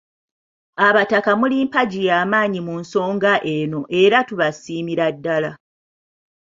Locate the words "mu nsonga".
2.67-3.33